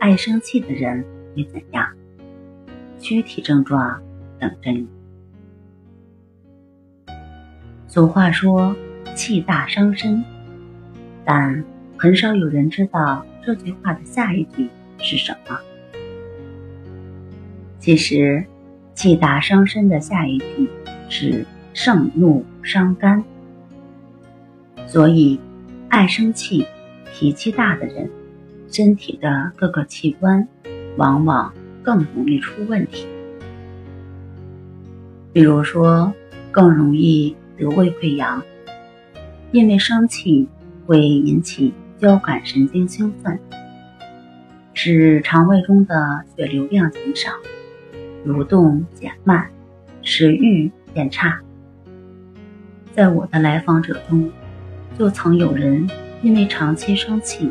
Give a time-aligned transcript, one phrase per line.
[0.00, 1.04] 爱生气的人
[1.36, 1.86] 会怎样？
[2.98, 4.02] 躯体症状
[4.38, 4.88] 等着你。
[7.86, 8.74] 俗话说
[9.14, 10.24] “气大伤身”，
[11.22, 11.62] 但
[11.98, 15.58] 很少有人知道这句话的下一句是什么。
[17.78, 18.42] 其实
[18.94, 20.70] ，“气大伤身”的下一句
[21.10, 23.22] 是“盛怒伤肝”。
[24.88, 25.38] 所以，
[25.90, 26.66] 爱生气、
[27.12, 28.10] 脾气大的人。
[28.70, 30.46] 身体的各个器官
[30.96, 33.06] 往往更容易出问题，
[35.32, 36.12] 比如说
[36.52, 38.42] 更容易得胃溃疡，
[39.50, 40.48] 因为生气
[40.86, 43.38] 会引起交感神经兴奋，
[44.72, 47.32] 使肠胃中的血流量减少，
[48.24, 49.50] 蠕动减慢，
[50.02, 51.40] 食欲变差。
[52.92, 54.30] 在我的来访者中，
[54.96, 55.88] 就曾有人
[56.22, 57.50] 因为长期生气。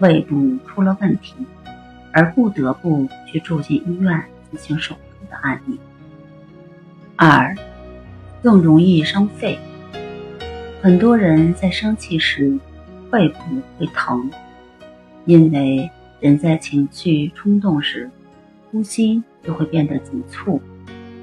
[0.00, 1.34] 胃部出了问题，
[2.12, 5.78] 而不得不去住进医院进行手术的案例。
[7.16, 7.54] 二，
[8.42, 9.58] 更容易伤肺。
[10.82, 12.58] 很多人在生气时，
[13.10, 13.38] 肺部
[13.78, 14.30] 会疼，
[15.24, 15.88] 因为
[16.20, 18.10] 人在情绪冲动时，
[18.70, 20.60] 呼吸就会变得急促，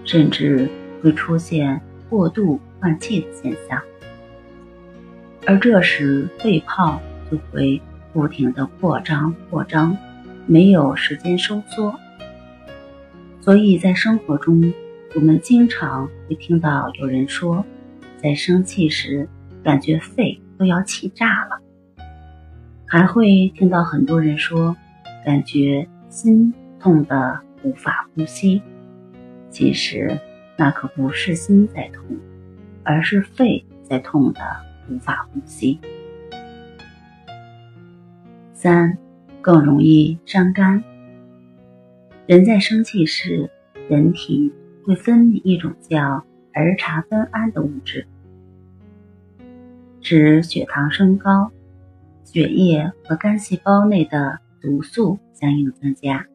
[0.06, 0.70] 甚至
[1.04, 1.80] 会出现
[2.10, 3.82] 过度换气的现象，
[5.46, 7.82] 而这时肺泡就会。
[8.14, 9.98] 不停的扩张扩张，
[10.46, 12.00] 没有时间收缩，
[13.40, 14.74] 所以在生活中，
[15.16, 17.66] 我们经常会听到有人说，
[18.22, 19.28] 在生气时
[19.64, 21.62] 感觉肺都要气炸了，
[22.86, 24.76] 还会听到很多人说，
[25.26, 28.62] 感觉心痛的无法呼吸。
[29.50, 30.20] 其实
[30.58, 32.04] 那可不是心在痛，
[32.84, 34.42] 而是肺在痛的
[34.90, 35.80] 无法呼吸。
[38.62, 38.96] 三，
[39.42, 40.84] 更容易伤肝。
[42.28, 43.50] 人在生气时，
[43.90, 44.54] 人体
[44.86, 46.24] 会分泌一种叫
[46.54, 48.06] 儿茶酚胺的物质，
[50.00, 51.52] 使血糖升高，
[52.24, 56.28] 血液和肝细胞内的毒素相应增加。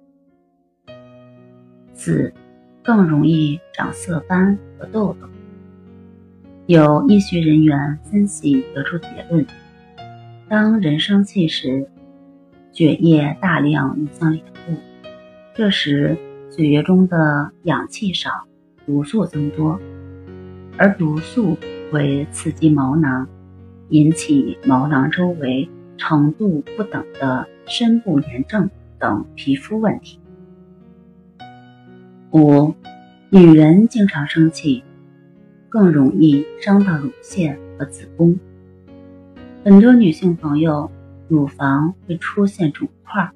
[1.94, 2.34] 四，
[2.82, 5.28] 更容易长色斑和痘痘。
[6.66, 9.46] 有医学人员分析得出结论：
[10.48, 11.88] 当人生气时，
[12.76, 14.74] 血液大量涌向脸部，
[15.54, 16.14] 这时
[16.50, 18.30] 血液中的氧气少，
[18.84, 19.80] 毒素增多，
[20.76, 21.56] 而毒素
[21.90, 23.26] 会刺激毛囊，
[23.88, 25.66] 引起毛囊周围
[25.96, 30.20] 程度不等的深部炎症等皮肤问题。
[32.32, 32.74] 五，
[33.30, 34.84] 女人经常生气，
[35.70, 38.38] 更容易伤到乳腺和子宫。
[39.64, 40.90] 很多女性朋友。
[41.28, 43.30] 乳房会出现肿块，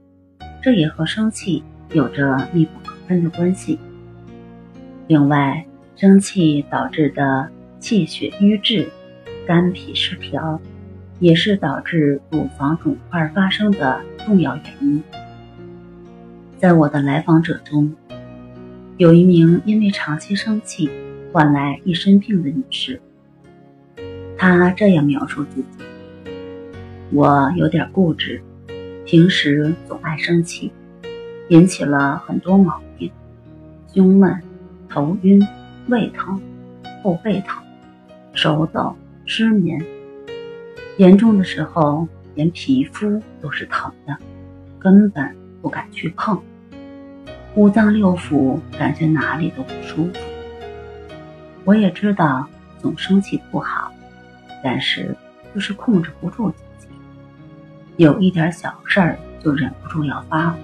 [0.62, 1.62] 这也和生气
[1.92, 3.78] 有着密不可分的关系。
[5.08, 8.88] 另外，生气导致的气血瘀滞、
[9.46, 10.60] 肝脾失调，
[11.18, 15.02] 也是导致乳房肿块发生的重要原因。
[16.58, 17.94] 在我的来访者中，
[18.98, 20.88] 有一名因为长期生气
[21.32, 23.00] 换来一身病的女士，
[24.38, 25.79] 她这样描述自己。
[27.12, 28.40] 我有点固执，
[29.04, 30.72] 平时总爱生气，
[31.48, 33.10] 引起了很多毛病：
[33.92, 34.40] 胸闷、
[34.88, 35.44] 头晕、
[35.88, 36.40] 胃疼、
[37.02, 37.60] 后背疼、
[38.32, 38.94] 手抖、
[39.26, 39.84] 失眠。
[40.98, 44.16] 严重的时候，连皮肤都是疼的，
[44.78, 46.40] 根本不敢去碰。
[47.56, 50.12] 五脏六腑感觉哪里都不舒服。
[51.64, 52.46] 我也知道
[52.78, 53.90] 总生气不好，
[54.62, 55.12] 但是
[55.52, 56.69] 就是控制不住自己。
[58.00, 60.56] 有一点小事儿就忍不住要发，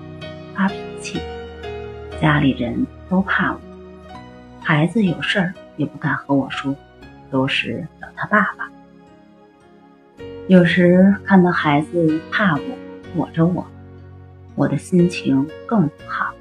[0.55, 1.21] 发脾气，
[2.19, 3.61] 家里人都怕我，
[4.65, 6.75] 孩子有事儿也不敢和我说，
[7.31, 8.71] 都是找他爸爸。
[10.49, 12.63] 有时看到孩子怕我，
[13.15, 13.67] 躲着我，
[14.55, 16.33] 我的心情更不好。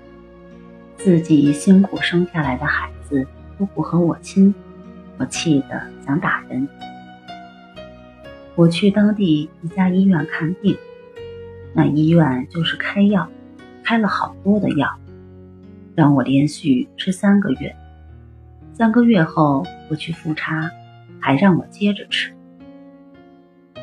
[0.96, 3.28] 自己辛苦生下来的孩子
[3.60, 4.56] 都不和我亲，
[5.18, 6.66] 我气得想打人。
[8.56, 10.78] 我去当地一家医院看病，
[11.74, 13.30] 那医院就是开药，
[13.84, 14.90] 开了好多的药，
[15.94, 17.76] 让我连续吃三个月。
[18.74, 20.72] 三个月后我去复查，
[21.20, 22.34] 还让我接着吃。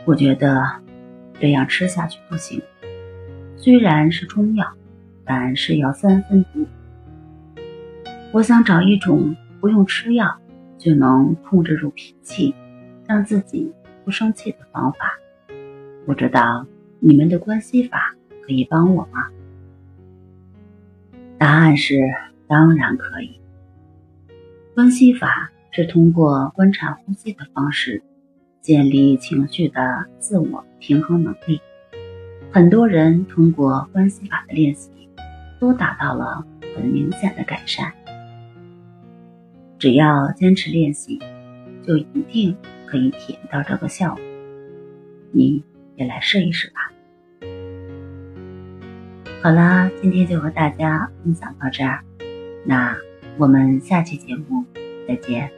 [0.06, 0.66] 我觉得
[1.38, 2.62] 这样吃下去不行，
[3.56, 4.66] 虽然是中药，
[5.22, 6.66] 但是要三分毒。
[8.32, 10.34] 我想找一种不用吃药
[10.78, 12.54] 就能控制住脾气，
[13.06, 13.70] 让自己。
[14.04, 15.18] 不生气的方法，
[16.06, 16.66] 不知道
[17.00, 18.14] 你们的关系法
[18.44, 19.28] 可以帮我吗？
[21.38, 21.98] 答案是
[22.46, 23.40] 当然可以。
[24.74, 28.02] 关系法是通过观察呼吸的方式，
[28.60, 31.60] 建立情绪的自我平衡能力。
[32.50, 34.90] 很多人通过关系法的练习，
[35.58, 36.44] 都达到了
[36.76, 37.92] 很明显的改善。
[39.78, 41.18] 只要坚持练习，
[41.86, 42.56] 就一定。
[42.92, 44.22] 可以体验到这个效果，
[45.30, 45.64] 你
[45.96, 46.92] 也来试一试吧。
[49.42, 52.00] 好啦，今天就和大家分享到这儿，
[52.66, 52.94] 那
[53.38, 54.62] 我们下期节目
[55.08, 55.50] 再见。